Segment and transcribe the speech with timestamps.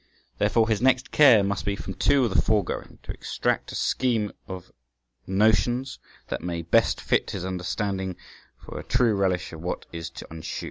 [0.39, 4.31] Therefore, his next care must be from two of the foregoing to extract a scheme
[4.47, 4.71] of
[5.27, 8.15] notions that may best fit his understanding
[8.57, 10.59] for a true relish of what is to ensue.